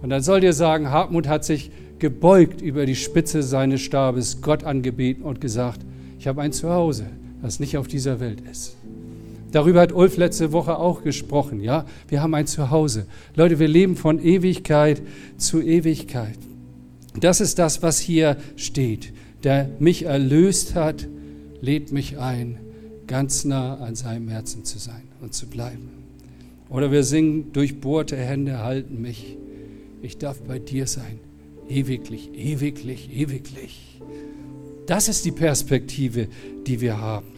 [0.00, 4.64] Und dann sollt ihr sagen, Hartmut hat sich gebeugt über die Spitze seines Stabes, Gott
[4.64, 5.84] angebeten und gesagt,
[6.18, 7.06] ich habe ein Zuhause,
[7.42, 8.77] das nicht auf dieser Welt ist.
[9.50, 11.86] Darüber hat Ulf letzte Woche auch gesprochen, ja?
[12.08, 13.06] Wir haben ein Zuhause.
[13.34, 15.00] Leute, wir leben von Ewigkeit
[15.38, 16.38] zu Ewigkeit.
[17.18, 19.12] Das ist das, was hier steht.
[19.44, 21.08] Der mich erlöst hat,
[21.60, 22.58] lädt mich ein,
[23.06, 25.90] ganz nah an seinem Herzen zu sein und zu bleiben.
[26.68, 29.36] Oder wir singen, durchbohrte Hände halten mich.
[30.02, 31.18] Ich darf bei dir sein.
[31.68, 34.00] Ewiglich, ewiglich, ewiglich.
[34.86, 36.28] Das ist die Perspektive,
[36.66, 37.37] die wir haben.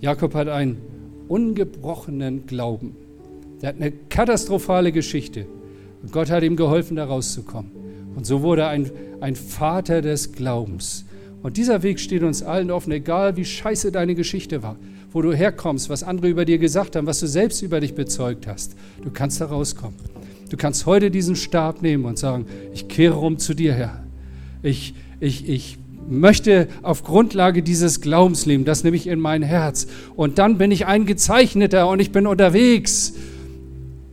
[0.00, 0.78] Jakob hat einen
[1.28, 2.96] ungebrochenen Glauben.
[3.60, 5.46] Er hat eine katastrophale Geschichte.
[6.02, 7.72] Und Gott hat ihm geholfen, da rauszukommen.
[8.14, 11.04] Und so wurde er ein, ein Vater des Glaubens.
[11.42, 14.76] Und dieser Weg steht uns allen offen, egal wie scheiße deine Geschichte war
[15.12, 18.46] wo du herkommst, was andere über dir gesagt haben, was du selbst über dich bezeugt
[18.46, 18.76] hast.
[19.02, 19.96] Du kannst da rauskommen.
[20.50, 24.04] Du kannst heute diesen Stab nehmen und sagen, ich kehre um zu dir her.
[24.62, 25.78] Ich, ich, ich
[26.10, 29.86] möchte auf Grundlage dieses Glaubens leben, das nehme ich in mein Herz.
[30.16, 33.14] Und dann bin ich ein Gezeichneter und ich bin unterwegs.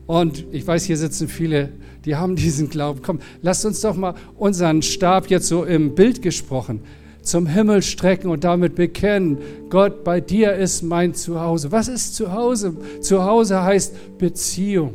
[0.06, 1.70] Und ich weiß, hier sitzen viele,
[2.06, 3.02] die haben diesen Glauben.
[3.02, 6.82] Komm, lasst uns doch mal unseren Stab jetzt so im Bild gesprochen
[7.26, 11.72] zum Himmel strecken und damit bekennen, Gott, bei dir ist mein Zuhause.
[11.72, 12.76] Was ist Zuhause?
[13.02, 14.94] Zuhause heißt Beziehung.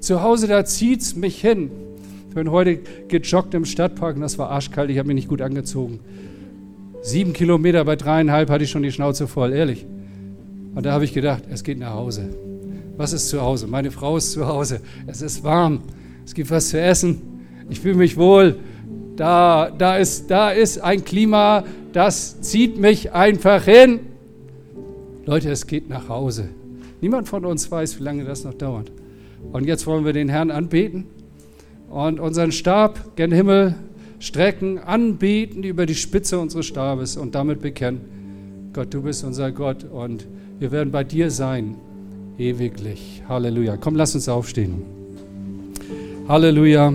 [0.00, 1.70] Zuhause, da zieht es mich hin.
[2.38, 5.42] Ich bin heute gejoggt im Stadtpark und das war arschkalt, ich habe mich nicht gut
[5.42, 5.98] angezogen.
[7.02, 9.84] Sieben Kilometer bei dreieinhalb hatte ich schon die Schnauze voll, ehrlich.
[10.72, 12.28] Und da habe ich gedacht, es geht nach Hause.
[12.96, 13.66] Was ist zu Hause?
[13.66, 14.82] Meine Frau ist zu Hause.
[15.08, 15.80] Es ist warm.
[16.24, 17.20] Es gibt was zu essen.
[17.70, 18.60] Ich fühle mich wohl.
[19.16, 23.98] Da, da, ist, da ist ein Klima, das zieht mich einfach hin.
[25.26, 26.50] Leute, es geht nach Hause.
[27.00, 28.92] Niemand von uns weiß, wie lange das noch dauert.
[29.50, 31.17] Und jetzt wollen wir den Herrn anbeten
[31.90, 33.74] und unseren Stab gen Himmel
[34.18, 39.84] strecken, anbeten über die Spitze unseres Stabes und damit bekennen, Gott, du bist unser Gott
[39.84, 40.26] und
[40.58, 41.76] wir werden bei dir sein,
[42.38, 43.22] ewiglich.
[43.28, 43.76] Halleluja.
[43.76, 44.82] Komm, lass uns aufstehen.
[46.28, 46.92] Halleluja.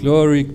[0.00, 0.46] Glory.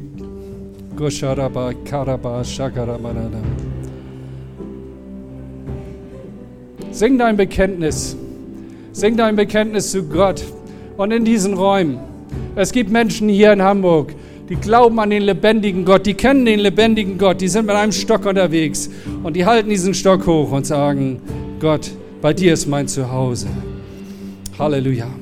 [6.92, 8.18] Sing dein Bekenntnis.
[8.92, 10.44] Sing dein Bekenntnis zu Gott.
[10.98, 12.11] Und in diesen Räumen.
[12.56, 14.14] Es gibt Menschen hier in Hamburg,
[14.50, 17.92] die glauben an den lebendigen Gott, die kennen den lebendigen Gott, die sind mit einem
[17.92, 18.90] Stock unterwegs
[19.24, 21.22] und die halten diesen Stock hoch und sagen,
[21.60, 21.92] Gott,
[22.22, 23.48] bei dir ist mein Zuhause.
[24.60, 25.21] Halleluja.